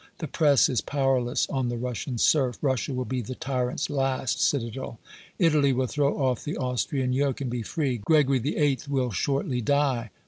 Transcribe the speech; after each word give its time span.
The 0.17 0.27
press 0.27 0.67
is 0.67 0.81
powerless 0.81 1.47
on 1.51 1.69
the 1.69 1.77
Russian 1.77 2.17
serf. 2.17 2.57
Russia 2.63 2.91
will 2.91 3.05
be 3.05 3.21
the 3.21 3.35
tyrant's 3.35 3.87
last 3.87 4.41
citadel. 4.41 4.97
Italy 5.37 5.73
will 5.73 5.85
throw 5.85 6.17
off 6.17 6.43
the 6.43 6.57
Austrian 6.57 7.13
yoke 7.13 7.39
and 7.39 7.51
be 7.51 7.61
free. 7.61 7.97
Gregory 7.97 8.39
XVIII. 8.39 8.79
will 8.89 9.11
shortly 9.11 9.61
die. 9.61 10.09